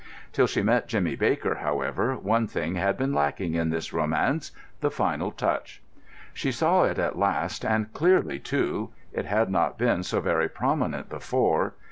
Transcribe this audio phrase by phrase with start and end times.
[0.33, 5.29] Till she met Jimmy Baker, however, one thing had been lacking in this romance—the final
[5.29, 5.79] touch.
[6.33, 11.07] She saw it at last, and clearly too; it had not been so very prominent
[11.07, 11.75] before.